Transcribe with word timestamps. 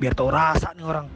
biar 0.00 0.16
tau 0.16 0.32
rasa 0.32 0.72
nih 0.72 0.84
orang. 0.88 1.06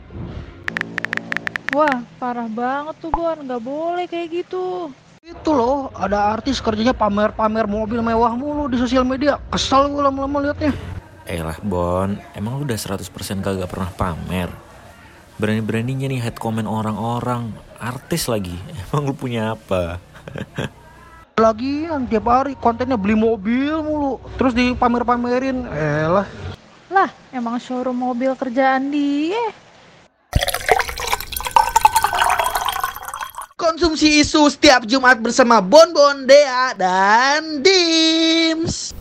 Wah, 1.73 2.05
parah 2.21 2.47
banget 2.47 2.95
tuh 3.01 3.11
Bon, 3.11 3.35
nggak 3.35 3.63
boleh 3.65 4.05
kayak 4.05 4.45
gitu. 4.45 4.93
Itu 5.25 5.57
loh, 5.57 5.89
ada 5.97 6.37
artis 6.37 6.61
kerjanya 6.61 6.93
pamer-pamer 6.93 7.65
mobil 7.65 8.05
mewah 8.05 8.37
mulu 8.37 8.69
di 8.69 8.77
sosial 8.77 9.09
media. 9.09 9.41
Kesel 9.49 9.89
gue 9.89 10.05
lama-lama 10.05 10.45
liatnya. 10.45 10.77
Eh 11.25 11.41
lah 11.41 11.57
Bon, 11.65 12.13
emang 12.37 12.61
lu 12.61 12.69
udah 12.69 12.77
100% 12.77 13.09
kagak 13.41 13.73
pernah 13.73 13.89
pamer? 13.97 14.53
Berani-beraninya 15.41 16.13
nih 16.13 16.21
head 16.21 16.37
comment 16.37 16.69
orang-orang, 16.69 17.57
artis 17.81 18.29
lagi. 18.29 18.55
Emang 18.87 19.09
lu 19.09 19.15
punya 19.17 19.57
apa? 19.57 19.99
Lagian 21.41 22.07
tiap 22.07 22.31
hari 22.31 22.55
kontennya 22.55 22.95
beli 22.95 23.19
mobil 23.19 23.83
mulu, 23.83 24.23
terus 24.39 24.55
dipamer-pamerin. 24.55 25.67
Eh 25.73 26.07
lah. 26.95 27.11
Emang 27.35 27.59
showroom 27.59 27.99
mobil 27.99 28.31
kerjaan 28.39 28.95
dia. 28.95 29.51
Konsumsi 33.59 34.23
isu 34.23 34.47
setiap 34.47 34.87
Jumat 34.87 35.19
bersama 35.19 35.59
Bon 35.59 35.91
Bon, 35.91 36.23
Dea, 36.23 36.71
dan 36.79 37.59
Dims. 37.59 38.95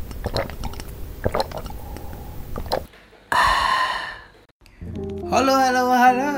Halo, 5.29 5.53
halo, 5.57 5.83
halo 5.93 6.33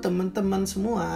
teman-teman 0.00 0.64
semua. 0.64 1.08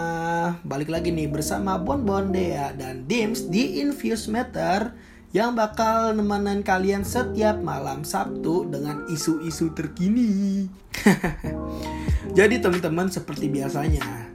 Balik 0.61 0.89
lagi 0.89 1.09
nih 1.09 1.29
bersama 1.29 1.77
Bon 1.77 2.01
Bon, 2.01 2.29
Dea, 2.29 2.73
dan 2.73 3.05
Dims 3.05 3.45
di 3.49 3.81
Infuse 3.81 4.29
Meter 4.29 4.93
yang 5.33 5.57
bakal 5.57 6.13
nemenin 6.13 6.61
kalian 6.61 7.01
setiap 7.01 7.57
malam 7.57 8.05
Sabtu 8.05 8.69
dengan 8.69 9.09
isu-isu 9.09 9.73
terkini. 9.73 10.69
Jadi 12.37 12.61
teman-teman 12.61 13.09
seperti 13.09 13.49
biasanya, 13.49 14.29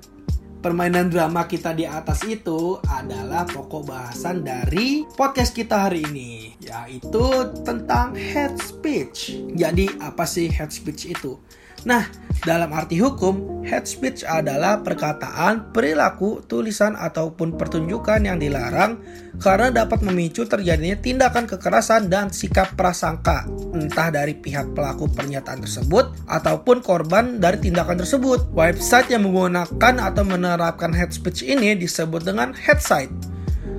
permainan 0.59 1.07
drama 1.07 1.47
kita 1.47 1.71
di 1.71 1.87
atas 1.87 2.27
itu 2.27 2.83
adalah 2.91 3.47
pokok 3.47 3.87
bahasan 3.87 4.43
dari 4.43 5.07
podcast 5.15 5.55
kita 5.55 5.87
hari 5.87 6.03
ini, 6.03 6.59
yaitu 6.59 7.47
tentang 7.63 8.19
head 8.19 8.59
speech. 8.59 9.39
Jadi, 9.55 9.87
apa 10.03 10.27
sih 10.27 10.51
head 10.51 10.75
speech 10.75 11.15
itu? 11.15 11.39
Nah, 11.87 12.07
dalam 12.47 12.71
arti 12.71 13.03
hukum, 13.03 13.67
head 13.67 13.83
speech 13.85 14.23
adalah 14.23 14.81
perkataan, 14.87 15.75
perilaku, 15.75 16.43
tulisan, 16.47 16.95
ataupun 16.95 17.59
pertunjukan 17.59 18.23
yang 18.23 18.39
dilarang 18.39 19.03
karena 19.43 19.71
dapat 19.71 20.03
memicu 20.07 20.47
terjadinya 20.47 20.99
tindakan 20.99 21.51
kekerasan 21.51 22.07
dan 22.07 22.31
sikap 22.31 22.79
prasangka, 22.79 23.47
entah 23.75 24.11
dari 24.15 24.39
pihak 24.39 24.71
pelaku 24.75 25.11
pernyataan 25.11 25.63
tersebut 25.63 26.15
ataupun 26.31 26.79
korban 26.83 27.43
dari 27.43 27.59
tindakan 27.59 28.03
tersebut. 28.03 28.51
Website 28.55 29.11
yang 29.11 29.27
menggunakan 29.27 29.95
atau 29.99 30.23
menerapkan 30.23 30.95
head 30.95 31.11
speech 31.11 31.43
ini 31.43 31.75
disebut 31.75 32.23
dengan 32.23 32.55
head 32.55 32.79
site. 32.79 33.38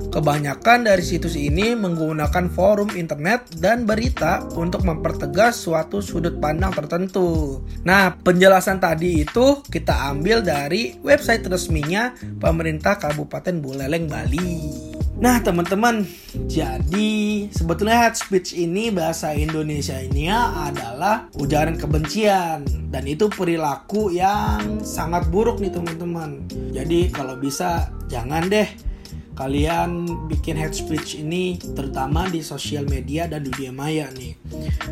Kebanyakan 0.09 0.89
dari 0.89 1.05
situs 1.05 1.37
ini 1.37 1.77
menggunakan 1.77 2.49
forum 2.49 2.89
internet 2.97 3.45
dan 3.61 3.85
berita 3.85 4.41
untuk 4.57 4.81
mempertegas 4.81 5.61
suatu 5.61 6.01
sudut 6.01 6.41
pandang 6.41 6.73
tertentu. 6.73 7.61
Nah, 7.85 8.17
penjelasan 8.17 8.81
tadi 8.81 9.21
itu 9.21 9.61
kita 9.69 10.09
ambil 10.09 10.41
dari 10.41 10.97
website 11.05 11.45
resminya 11.45 12.17
pemerintah 12.41 12.97
Kabupaten 12.97 13.61
Buleleng, 13.61 14.09
Bali. 14.09 14.89
Nah 15.19 15.43
teman-teman, 15.43 16.07
jadi 16.47 17.11
sebetulnya 17.51 18.07
head 18.07 18.15
speech 18.15 18.55
ini 18.55 18.87
bahasa 18.87 19.35
Indonesia 19.35 19.99
ini 19.99 20.31
adalah 20.31 21.27
ujaran 21.35 21.75
kebencian 21.75 22.63
dan 22.87 23.03
itu 23.03 23.27
perilaku 23.27 24.15
yang 24.15 24.79
sangat 24.79 25.27
buruk 25.27 25.59
nih 25.59 25.75
teman-teman. 25.75 26.39
Jadi 26.71 27.11
kalau 27.11 27.35
bisa 27.35 27.91
jangan 28.07 28.47
deh 28.47 28.88
kalian 29.39 30.03
bikin 30.27 30.59
head 30.59 30.75
speech 30.75 31.15
ini 31.15 31.55
terutama 31.55 32.27
di 32.27 32.43
sosial 32.43 32.83
media 32.83 33.23
dan 33.23 33.47
dunia 33.47 33.71
maya 33.71 34.11
nih. 34.11 34.35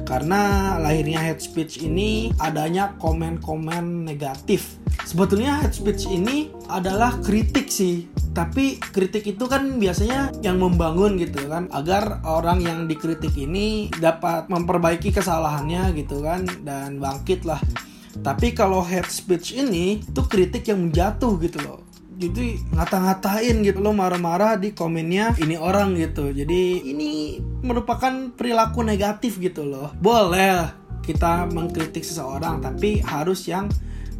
Karena 0.08 0.74
lahirnya 0.80 1.20
head 1.20 1.44
speech 1.44 1.84
ini 1.84 2.32
adanya 2.40 2.96
komen-komen 3.04 4.08
negatif. 4.08 4.80
Sebetulnya 5.04 5.60
head 5.60 5.76
speech 5.76 6.08
ini 6.08 6.48
adalah 6.72 7.20
kritik 7.20 7.68
sih. 7.68 8.08
Tapi 8.32 8.80
kritik 8.80 9.28
itu 9.28 9.52
kan 9.52 9.76
biasanya 9.76 10.32
yang 10.40 10.64
membangun 10.64 11.20
gitu 11.20 11.52
kan. 11.52 11.68
Agar 11.76 12.24
orang 12.24 12.64
yang 12.64 12.88
dikritik 12.88 13.36
ini 13.36 13.92
dapat 14.00 14.48
memperbaiki 14.48 15.12
kesalahannya 15.12 15.92
gitu 16.00 16.24
kan. 16.24 16.48
Dan 16.64 17.04
bangkit 17.04 17.44
lah 17.44 17.60
tapi 18.24 18.50
kalau 18.50 18.82
head 18.82 19.06
speech 19.06 19.54
ini 19.54 20.02
tuh 20.14 20.26
kritik 20.26 20.66
yang 20.66 20.90
menjatuh 20.90 21.38
gitu 21.38 21.62
loh 21.62 21.87
jadi 22.18 22.58
ngata-ngatain 22.74 23.62
gitu 23.62 23.78
lo 23.78 23.94
marah-marah 23.94 24.58
di 24.58 24.74
komennya 24.74 25.38
ini 25.38 25.54
orang 25.54 25.94
gitu. 26.02 26.34
Jadi 26.34 26.82
ini 26.90 27.38
merupakan 27.62 28.34
perilaku 28.34 28.82
negatif 28.82 29.38
gitu 29.38 29.70
loh. 29.70 29.94
Boleh 30.02 30.74
kita 31.06 31.48
mengkritik 31.48 32.02
seseorang 32.04 32.60
tapi 32.60 33.00
harus 33.06 33.46
yang 33.46 33.70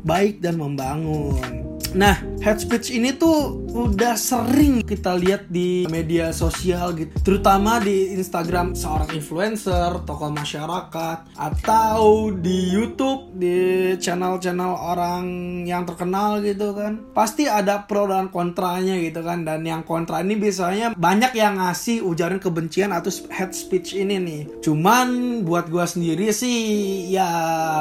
baik 0.04 0.42
dan 0.44 0.60
membangun 0.60 1.68
Nah, 1.96 2.20
head 2.44 2.60
speech 2.60 2.92
ini 2.92 3.16
tuh 3.16 3.64
udah 3.72 4.20
sering 4.20 4.84
kita 4.84 5.16
lihat 5.16 5.48
di 5.48 5.88
media 5.88 6.36
sosial 6.36 6.92
gitu, 6.98 7.14
terutama 7.24 7.80
di 7.80 8.12
Instagram 8.18 8.76
seorang 8.76 9.16
influencer, 9.16 10.04
tokoh 10.04 10.34
masyarakat, 10.34 11.32
atau 11.38 12.34
di 12.36 12.76
YouTube 12.76 13.32
di 13.40 13.94
channel-channel 14.04 14.74
orang 14.76 15.26
yang 15.64 15.88
terkenal 15.88 16.44
gitu 16.44 16.76
kan. 16.76 17.08
Pasti 17.16 17.48
ada 17.48 17.88
pro 17.88 18.10
dan 18.10 18.28
kontranya 18.34 19.00
gitu 19.00 19.24
kan, 19.24 19.48
dan 19.48 19.64
yang 19.64 19.88
kontra 19.88 20.20
ini 20.20 20.36
biasanya 20.36 20.92
banyak 20.98 21.32
yang 21.40 21.56
ngasih 21.62 22.04
ujaran 22.04 22.44
kebencian 22.44 22.92
atau 22.92 23.14
head 23.32 23.56
speech 23.56 23.96
ini 23.96 24.20
nih. 24.20 24.42
Cuman 24.60 25.40
buat 25.48 25.72
gue 25.72 25.86
sendiri 25.88 26.36
sih, 26.36 26.60
ya 27.10 27.30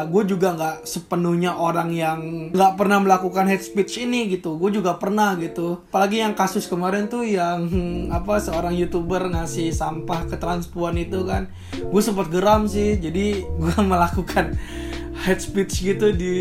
gue 0.07 0.23
juga 0.31 0.55
nggak 0.55 0.77
sepenuhnya 0.87 1.59
orang 1.59 1.91
yang 1.91 2.06
nggak 2.55 2.73
pernah 2.79 3.03
melakukan 3.03 3.51
head 3.51 3.65
speech 3.65 4.07
ini 4.07 4.31
gitu. 4.31 4.55
Gue 4.61 4.71
juga 4.71 4.95
pernah 5.01 5.35
gitu. 5.41 5.83
Apalagi 5.91 6.23
yang 6.23 6.39
kasus 6.39 6.71
kemarin 6.71 7.11
tuh 7.11 7.27
yang 7.27 7.67
hmm, 7.67 8.15
apa 8.15 8.39
seorang 8.39 8.79
youtuber 8.79 9.27
ngasih 9.33 9.75
sampah 9.75 10.31
ke 10.31 10.39
transpuan 10.39 10.95
itu 10.95 11.27
kan. 11.27 11.51
Gue 11.75 12.03
sempat 12.05 12.31
geram 12.31 12.71
sih. 12.71 13.01
Jadi 13.01 13.43
gue 13.43 13.77
melakukan 13.91 14.55
head 15.27 15.43
speech 15.43 15.83
gitu 15.83 16.15
di 16.15 16.35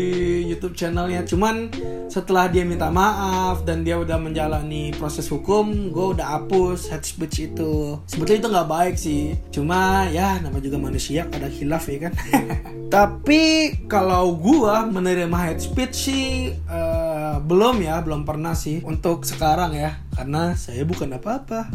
YouTube 0.46 0.78
channelnya. 0.78 1.26
Cuman 1.26 1.74
setelah 2.06 2.46
dia 2.46 2.62
minta 2.62 2.86
maaf 2.86 3.66
dan 3.66 3.82
dia 3.82 3.98
udah 3.98 4.14
menjalani 4.14 4.94
proses 4.94 5.26
hukum, 5.26 5.90
gue 5.90 6.06
udah 6.14 6.38
hapus 6.38 6.94
head 6.94 7.02
speech 7.02 7.50
itu. 7.50 7.98
Sebetulnya 8.06 8.46
itu 8.46 8.48
nggak 8.54 8.70
baik 8.70 8.94
sih. 8.94 9.34
Cuma 9.50 10.06
ya 10.14 10.38
nama 10.38 10.62
juga 10.62 10.78
manusia 10.78 11.26
pada 11.26 11.50
hilaf 11.50 11.90
ya 11.90 12.06
kan. 12.06 12.14
Tapi 12.94 13.74
kalau 13.90 14.38
gue 14.38 14.74
menerima 14.94 15.34
head 15.34 15.58
speech 15.58 16.06
sih 16.06 16.54
uh, 16.70 17.42
belum 17.42 17.82
ya, 17.82 17.98
belum 18.06 18.22
pernah 18.22 18.54
sih 18.54 18.78
untuk 18.86 19.26
sekarang 19.26 19.74
ya, 19.74 19.98
karena 20.14 20.54
saya 20.54 20.86
bukan 20.86 21.18
apa-apa. 21.18 21.66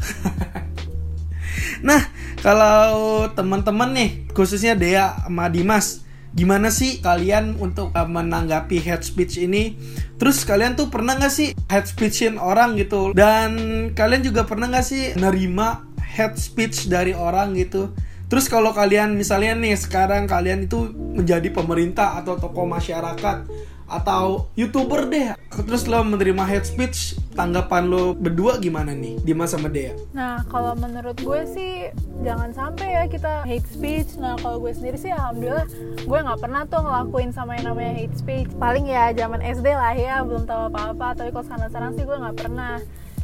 nah, 1.88 2.00
kalau 2.40 3.28
teman-teman 3.36 3.92
nih, 3.92 4.10
khususnya 4.32 4.74
Dea 4.80 5.28
sama 5.28 5.52
Dimas, 5.52 6.01
gimana 6.32 6.72
sih 6.72 7.04
kalian 7.04 7.60
untuk 7.60 7.92
uh, 7.92 8.08
menanggapi 8.08 8.80
head 8.80 9.04
speech 9.04 9.40
ini? 9.40 9.76
Terus 10.16 10.44
kalian 10.48 10.80
tuh 10.80 10.88
pernah 10.88 11.18
nggak 11.18 11.34
sih 11.34 11.52
head 11.68 11.86
speechin 11.88 12.40
orang 12.40 12.80
gitu? 12.80 13.12
Dan 13.12 13.52
kalian 13.92 14.24
juga 14.24 14.48
pernah 14.48 14.72
nggak 14.72 14.86
sih 14.86 15.12
nerima 15.20 15.84
head 16.00 16.40
speech 16.40 16.88
dari 16.88 17.12
orang 17.12 17.58
gitu? 17.60 17.92
Terus 18.32 18.48
kalau 18.48 18.72
kalian 18.72 19.20
misalnya 19.20 19.60
nih 19.60 19.76
sekarang 19.76 20.24
kalian 20.24 20.64
itu 20.72 20.88
menjadi 20.96 21.52
pemerintah 21.52 22.16
atau 22.16 22.40
tokoh 22.40 22.64
masyarakat 22.64 23.44
atau 23.92 24.48
youtuber 24.56 25.12
deh 25.12 25.36
terus 25.52 25.84
lo 25.84 26.00
menerima 26.00 26.48
head 26.48 26.64
speech 26.64 27.20
tanggapan 27.36 27.92
lo 27.92 28.16
berdua 28.16 28.60
gimana 28.60 28.96
nih 28.96 29.20
di 29.24 29.34
masa 29.36 29.60
Medea? 29.60 29.96
Nah 30.16 30.44
kalau 30.48 30.76
menurut 30.76 31.16
gue 31.20 31.42
sih 31.48 31.92
jangan 32.24 32.52
sampai 32.52 32.88
ya 32.88 33.04
kita 33.08 33.44
hate 33.48 33.68
speech. 33.68 34.20
Nah 34.20 34.36
kalau 34.40 34.60
gue 34.60 34.72
sendiri 34.76 34.96
sih 35.00 35.12
alhamdulillah 35.12 35.68
gue 36.04 36.20
nggak 36.24 36.40
pernah 36.40 36.62
tuh 36.68 36.82
ngelakuin 36.84 37.32
sama 37.32 37.60
yang 37.60 37.72
namanya 37.72 37.94
hate 37.96 38.16
speech. 38.16 38.50
Paling 38.60 38.88
ya 38.88 39.12
zaman 39.16 39.40
SD 39.44 39.68
lah 39.72 39.96
ya 39.96 40.16
belum 40.24 40.44
tahu 40.48 40.72
apa-apa. 40.72 41.20
Tapi 41.20 41.30
kalau 41.32 41.46
sekarang-sekarang 41.48 41.92
sih 41.96 42.04
gue 42.04 42.18
nggak 42.20 42.38
pernah. 42.38 42.74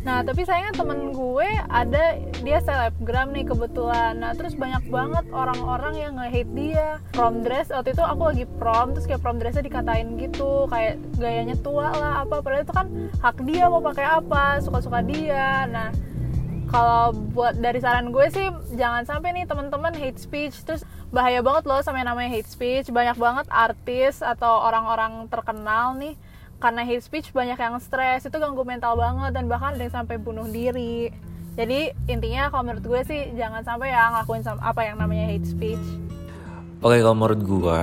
Nah 0.07 0.24
tapi 0.24 0.48
sayangnya 0.48 0.71
temen 0.71 1.12
gue 1.12 1.50
ada 1.68 2.15
dia 2.39 2.63
selebgram 2.63 3.36
nih 3.36 3.44
kebetulan. 3.44 4.15
Nah 4.24 4.31
terus 4.39 4.56
banyak 4.56 4.88
banget 4.88 5.27
orang-orang 5.36 6.00
yang 6.00 6.13
nge-hate 6.15 6.54
dia. 6.56 7.04
Prom 7.12 7.44
dress 7.44 7.68
waktu 7.75 7.92
itu 7.92 8.00
aku 8.00 8.31
lagi 8.31 8.45
prom 8.56 8.95
terus 8.95 9.04
kayak 9.04 9.19
prom 9.19 9.36
dressnya 9.36 9.68
dikatain 9.68 10.15
gitu 10.15 10.63
kayak 10.71 10.95
gayanya 11.19 11.59
tua 11.59 11.92
lah 11.92 12.24
apa. 12.24 12.39
Padahal 12.39 12.63
itu 12.63 12.71
kan 12.71 12.88
hak 13.19 13.38
dia 13.44 13.68
mau 13.68 13.83
pakai 13.83 14.07
apa 14.07 14.63
suka-suka 14.63 15.04
dia. 15.04 15.68
Nah 15.68 15.92
kalau 16.71 17.12
buat 17.36 17.59
dari 17.59 17.83
saran 17.83 18.15
gue 18.15 18.27
sih 18.31 18.48
jangan 18.80 19.04
sampai 19.04 19.36
nih 19.36 19.44
teman-teman 19.44 19.92
hate 19.92 20.19
speech 20.19 20.56
terus 20.63 20.88
bahaya 21.12 21.39
banget 21.39 21.63
loh 21.63 21.80
sama 21.80 22.04
yang 22.04 22.12
namanya 22.12 22.31
hate 22.31 22.48
speech 22.48 22.92
banyak 22.92 23.15
banget 23.15 23.48
artis 23.48 24.19
atau 24.19 24.68
orang-orang 24.68 25.31
terkenal 25.31 25.95
nih 25.95 26.19
karena 26.57 26.81
hate 26.81 27.06
speech 27.06 27.30
banyak 27.33 27.57
yang 27.57 27.77
stres 27.77 28.25
itu 28.25 28.38
ganggu 28.38 28.65
mental 28.65 28.98
banget 28.98 29.33
dan 29.33 29.45
bahkan 29.45 29.77
ada 29.77 29.83
yang 29.86 29.94
sampai 29.94 30.18
bunuh 30.18 30.50
diri. 30.50 31.13
Jadi 31.57 31.89
intinya 32.06 32.54
kalau 32.54 32.69
menurut 32.69 32.86
gue 32.86 33.01
sih 33.06 33.21
jangan 33.33 33.65
sampai 33.65 33.89
ya 33.89 34.13
ngelakuin 34.13 34.45
apa 34.45 34.81
yang 34.86 34.98
namanya 35.01 35.25
hate 35.33 35.48
speech. 35.50 35.86
Oke 36.86 37.01
kalau 37.01 37.18
menurut 37.18 37.42
gue 37.42 37.81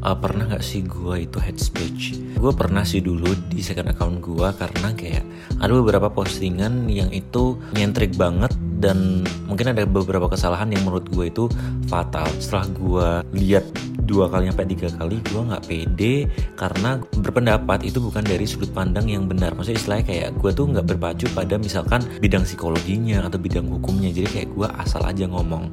uh, 0.00 0.16
pernah 0.16 0.48
nggak 0.48 0.64
sih 0.64 0.80
gue 0.84 1.28
itu 1.28 1.36
hate 1.36 1.60
speech? 1.60 2.16
Gue 2.36 2.52
pernah 2.56 2.84
sih 2.84 3.04
dulu 3.04 3.28
di 3.52 3.60
second 3.60 3.92
account 3.92 4.24
gue 4.24 4.48
karena 4.56 4.88
kayak 4.96 5.24
ada 5.60 5.72
beberapa 5.76 6.08
postingan 6.08 6.88
yang 6.88 7.12
itu 7.12 7.60
nyentrik 7.76 8.16
banget 8.16 8.52
dan 8.82 9.22
mungkin 9.46 9.70
ada 9.70 9.86
beberapa 9.86 10.26
kesalahan 10.26 10.74
yang 10.74 10.82
menurut 10.82 11.06
gue 11.14 11.30
itu 11.30 11.44
fatal. 11.86 12.26
Setelah 12.42 12.66
gue 12.74 13.08
lihat 13.38 13.64
dua 14.02 14.26
kali 14.26 14.50
sampai 14.50 14.66
tiga 14.66 14.90
kali 14.98 15.22
gue 15.22 15.42
nggak 15.46 15.64
pede 15.70 16.26
karena 16.58 16.98
berpendapat 17.22 17.86
itu 17.86 18.02
bukan 18.02 18.26
dari 18.26 18.42
sudut 18.42 18.74
pandang 18.74 19.06
yang 19.06 19.30
benar. 19.30 19.54
Maksudnya 19.54 19.78
istilahnya 19.78 20.06
kayak 20.10 20.28
gue 20.42 20.50
tuh 20.50 20.66
nggak 20.66 20.86
berpacu 20.90 21.30
pada 21.30 21.54
misalkan 21.56 22.02
bidang 22.18 22.42
psikologinya 22.42 23.22
atau 23.22 23.38
bidang 23.38 23.70
hukumnya. 23.70 24.10
Jadi 24.10 24.28
kayak 24.28 24.48
gue 24.50 24.68
asal 24.82 25.06
aja 25.06 25.30
ngomong. 25.30 25.70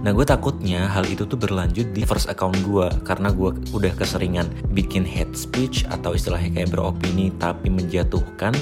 Nah 0.00 0.16
gue 0.16 0.24
takutnya 0.24 0.88
hal 0.88 1.04
itu 1.08 1.28
tuh 1.28 1.36
berlanjut 1.36 1.92
di 1.92 2.08
first 2.08 2.32
account 2.32 2.56
gue 2.64 2.88
Karena 3.04 3.28
gue 3.28 3.52
udah 3.52 3.92
keseringan 3.92 4.48
bikin 4.72 5.04
hate 5.04 5.36
speech 5.36 5.84
Atau 5.92 6.16
istilahnya 6.16 6.56
kayak 6.56 6.72
beropini 6.72 7.28
tapi 7.36 7.68
menjatuhkan 7.68 8.56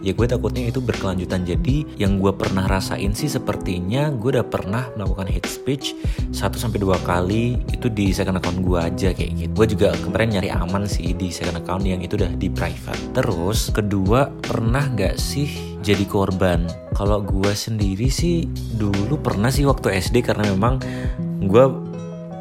ya 0.00 0.12
gue 0.16 0.26
takutnya 0.26 0.68
itu 0.68 0.80
berkelanjutan. 0.82 1.44
Jadi 1.44 1.86
yang 1.96 2.20
gue 2.20 2.32
pernah 2.32 2.66
rasain 2.66 3.12
sih 3.12 3.28
sepertinya 3.28 4.12
gue 4.12 4.36
udah 4.36 4.46
pernah 4.46 4.88
melakukan 4.96 5.28
hate 5.28 5.48
speech 5.48 5.96
1 6.32 6.56
sampai 6.56 6.78
dua 6.80 6.96
kali 7.04 7.60
itu 7.72 7.86
di 7.92 8.12
second 8.12 8.40
account 8.40 8.60
gue 8.64 8.78
aja 8.80 9.08
kayak 9.12 9.30
gitu. 9.36 9.52
Gue 9.52 9.66
juga 9.68 9.88
kemarin 10.00 10.40
nyari 10.40 10.50
aman 10.52 10.84
sih 10.88 11.12
di 11.12 11.28
second 11.28 11.60
account 11.60 11.84
yang 11.84 12.00
itu 12.00 12.16
udah 12.16 12.32
di 12.36 12.48
private. 12.48 13.00
Terus 13.16 13.72
kedua 13.72 14.28
pernah 14.40 14.88
gak 14.96 15.16
sih 15.20 15.78
jadi 15.80 16.04
korban? 16.04 16.68
Kalau 16.92 17.24
gue 17.24 17.52
sendiri 17.56 18.12
sih 18.12 18.44
dulu 18.76 19.16
pernah 19.20 19.48
sih 19.48 19.64
waktu 19.64 19.96
SD 19.96 20.20
karena 20.20 20.52
memang 20.52 20.80
gue 21.40 21.64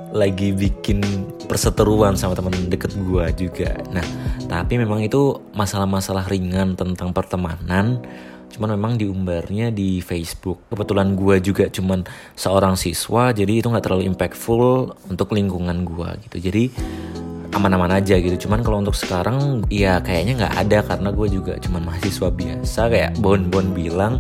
lagi 0.10 0.50
bikin 0.54 1.02
perseteruan 1.46 2.18
sama 2.18 2.34
teman 2.34 2.54
deket 2.70 2.94
gue 2.98 3.26
juga. 3.48 3.78
Nah, 3.94 4.06
tapi 4.50 4.82
memang 4.82 5.06
itu 5.06 5.38
masalah-masalah 5.54 6.26
ringan 6.30 6.74
tentang 6.74 7.14
pertemanan. 7.14 8.02
Cuman 8.50 8.74
memang 8.74 8.98
diumbarnya 8.98 9.70
di 9.70 10.02
Facebook. 10.02 10.66
Kebetulan 10.74 11.14
gue 11.14 11.38
juga 11.38 11.70
cuman 11.70 12.02
seorang 12.34 12.74
siswa, 12.74 13.30
jadi 13.30 13.62
itu 13.62 13.70
nggak 13.70 13.86
terlalu 13.86 14.10
impactful 14.10 14.98
untuk 15.06 15.38
lingkungan 15.38 15.86
gue 15.86 16.10
gitu. 16.26 16.50
Jadi 16.50 16.64
aman-aman 17.54 18.02
aja 18.02 18.18
gitu. 18.18 18.50
Cuman 18.50 18.66
kalau 18.66 18.82
untuk 18.82 18.98
sekarang 18.98 19.66
ya 19.70 20.02
kayaknya 20.02 20.46
nggak 20.46 20.56
ada 20.66 20.80
karena 20.86 21.10
gue 21.14 21.28
juga 21.30 21.54
cuman 21.62 21.82
mahasiswa 21.86 22.30
biasa 22.30 22.82
kayak 22.90 23.12
Bon 23.22 23.42
Bon 23.50 23.66
bilang. 23.74 24.18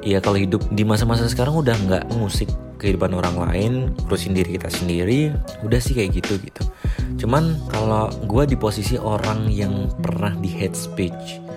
Ya 0.00 0.18
kalau 0.18 0.40
hidup 0.40 0.64
di 0.74 0.82
masa-masa 0.82 1.28
sekarang 1.28 1.60
udah 1.60 1.76
nggak 1.76 2.04
musik 2.18 2.48
kehidupan 2.80 3.12
orang 3.12 3.36
lain 3.36 3.72
urusin 4.08 4.32
diri 4.32 4.56
kita 4.56 4.72
sendiri 4.72 5.28
udah 5.60 5.76
sih 5.76 5.92
kayak 5.92 6.16
gitu 6.16 6.40
gitu. 6.40 6.64
Cuman 7.20 7.60
kalau 7.68 8.08
gue 8.24 8.48
di 8.48 8.56
posisi 8.56 8.96
orang 8.96 9.52
yang 9.52 9.92
pernah 10.00 10.32
di 10.32 10.48
hate 10.48 10.74
speech 10.74 11.50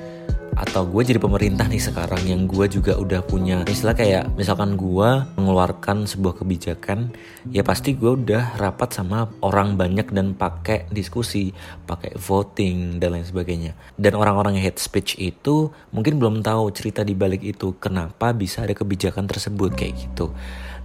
atau 0.54 0.86
gue 0.86 1.02
jadi 1.02 1.18
pemerintah 1.18 1.66
nih 1.66 1.82
sekarang 1.82 2.24
yang 2.30 2.46
gue 2.46 2.70
juga 2.70 2.94
udah 2.98 3.26
punya 3.26 3.66
istilah 3.66 3.98
kayak 3.98 4.30
misalkan 4.38 4.78
gue 4.78 5.10
mengeluarkan 5.38 6.06
sebuah 6.06 6.40
kebijakan 6.42 7.10
ya 7.50 7.66
pasti 7.66 7.98
gue 7.98 8.14
udah 8.14 8.58
rapat 8.62 8.94
sama 8.94 9.28
orang 9.42 9.76
banyak 9.76 10.14
dan 10.14 10.38
pakai 10.38 10.86
diskusi 10.94 11.52
pakai 11.90 12.16
voting 12.16 13.02
dan 13.02 13.18
lain 13.18 13.26
sebagainya. 13.26 13.74
Dan 13.98 14.14
orang-orang 14.14 14.58
yang 14.62 14.70
hate 14.70 14.82
speech 14.82 15.18
itu 15.18 15.74
mungkin 15.90 16.22
belum 16.22 16.46
tahu 16.46 16.70
cerita 16.72 17.02
di 17.02 17.18
balik 17.18 17.42
itu 17.42 17.76
kenapa 17.82 18.32
bisa 18.32 18.64
ada 18.64 18.78
kebijakan 18.78 19.26
tersebut 19.26 19.74
kayak 19.74 19.98
gitu 19.98 20.32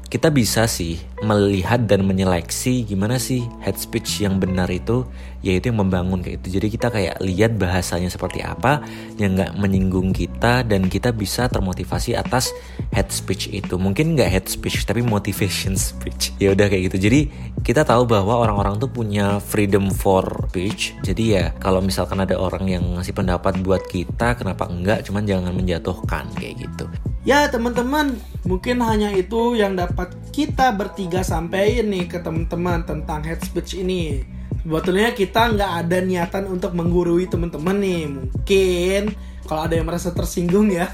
kita 0.08 0.32
bisa 0.32 0.64
sih 0.64 0.96
melihat 1.20 1.84
dan 1.84 2.04
menyeleksi 2.08 2.88
gimana 2.88 3.20
sih 3.20 3.44
head 3.60 3.76
speech 3.76 4.24
yang 4.24 4.40
benar 4.40 4.68
itu 4.72 5.04
yaitu 5.44 5.70
yang 5.70 5.84
membangun 5.84 6.24
kayak 6.24 6.42
itu 6.42 6.58
jadi 6.58 6.66
kita 6.72 6.88
kayak 6.90 7.14
lihat 7.22 7.60
bahasanya 7.60 8.10
seperti 8.10 8.42
apa 8.42 8.82
yang 9.20 9.36
nggak 9.36 9.54
menyinggung 9.60 10.10
kita 10.16 10.64
dan 10.64 10.88
kita 10.88 11.12
bisa 11.12 11.46
termotivasi 11.46 12.16
atas 12.16 12.50
head 12.92 13.08
speech 13.12 13.52
itu. 13.52 13.76
Mungkin 13.76 14.16
nggak 14.16 14.30
head 14.30 14.46
speech 14.48 14.82
tapi 14.88 15.04
motivation 15.04 15.76
speech. 15.88 16.34
Ya 16.40 16.52
udah 16.56 16.66
kayak 16.66 16.92
gitu. 16.92 17.08
Jadi 17.08 17.20
kita 17.62 17.84
tahu 17.84 18.08
bahwa 18.08 18.40
orang-orang 18.40 18.80
tuh 18.80 18.90
punya 18.90 19.38
freedom 19.42 19.92
for 19.92 20.24
speech. 20.50 20.96
Jadi 21.04 21.38
ya 21.38 21.44
kalau 21.60 21.84
misalkan 21.84 22.18
ada 22.18 22.34
orang 22.38 22.64
yang 22.66 22.84
ngasih 22.96 23.14
pendapat 23.14 23.60
buat 23.60 23.84
kita 23.86 24.38
kenapa 24.38 24.66
enggak? 24.66 25.04
Cuman 25.06 25.28
jangan 25.28 25.52
menjatuhkan 25.54 26.32
kayak 26.34 26.66
gitu 26.66 26.86
Ya 27.28 27.44
teman-teman, 27.44 28.16
mungkin 28.48 28.80
hanya 28.80 29.12
itu 29.12 29.52
yang 29.52 29.76
dapat 29.76 30.16
kita 30.32 30.72
bertiga 30.72 31.20
sampaikan 31.20 31.92
nih 31.92 32.08
ke 32.08 32.24
teman-teman 32.24 32.88
tentang 32.88 33.20
head 33.20 33.44
speech 33.44 33.76
ini. 33.76 34.24
Sebetulnya 34.64 35.12
kita 35.12 35.52
nggak 35.52 35.72
ada 35.84 36.00
niatan 36.00 36.48
untuk 36.48 36.72
menggurui 36.72 37.28
teman-teman 37.28 37.76
nih. 37.84 38.08
Mungkin 38.08 39.02
kalau 39.44 39.68
ada 39.68 39.76
yang 39.76 39.84
merasa 39.84 40.08
tersinggung 40.08 40.72
ya. 40.72 40.88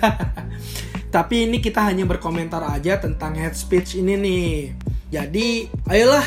Tapi 1.14 1.46
ini 1.46 1.62
kita 1.62 1.86
hanya 1.86 2.02
berkomentar 2.02 2.66
aja 2.66 2.98
tentang 2.98 3.38
head 3.38 3.54
speech 3.54 4.02
ini 4.02 4.18
nih. 4.18 4.54
Jadi, 5.14 5.70
ayolah 5.86 6.26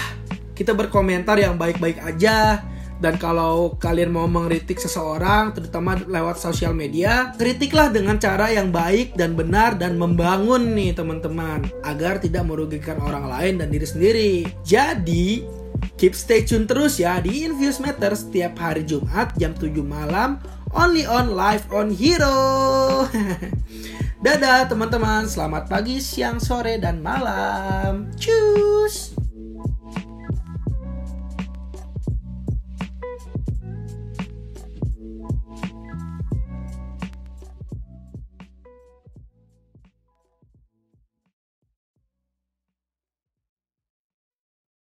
kita 0.55 0.71
berkomentar 0.71 1.35
yang 1.35 1.59
baik-baik 1.59 1.99
aja 1.99 2.63
dan 2.97 3.21
kalau 3.21 3.77
kalian 3.77 4.09
mau 4.09 4.25
mengkritik 4.25 4.81
seseorang, 4.81 5.53
terutama 5.53 5.97
lewat 6.01 6.41
sosial 6.41 6.73
media, 6.73 7.33
kritiklah 7.37 7.93
dengan 7.93 8.17
cara 8.17 8.49
yang 8.49 8.73
baik 8.73 9.13
dan 9.13 9.37
benar 9.37 9.77
dan 9.77 10.01
membangun 10.01 10.73
nih 10.73 10.97
teman-teman, 10.97 11.69
agar 11.85 12.17
tidak 12.17 12.49
merugikan 12.49 12.97
orang 12.97 13.29
lain 13.29 13.61
dan 13.61 13.69
diri 13.69 13.87
sendiri. 13.87 14.33
Jadi, 14.65 15.45
keep 15.93 16.17
stay 16.17 16.41
tune 16.41 16.65
terus 16.65 16.97
ya 16.97 17.21
di 17.21 17.45
Infuse 17.45 17.81
Matter 17.85 18.17
setiap 18.17 18.57
hari 18.57 18.81
Jumat 18.81 19.37
jam 19.37 19.53
7 19.53 19.77
malam, 19.85 20.41
only 20.73 21.05
on 21.05 21.37
live 21.37 21.65
on 21.69 21.93
Hero. 21.93 23.05
Dadah 24.25 24.65
teman-teman, 24.65 25.29
selamat 25.29 25.69
pagi, 25.69 26.01
siang, 26.01 26.41
sore, 26.41 26.81
dan 26.81 27.05
malam. 27.05 28.09
Cus! 28.17 29.16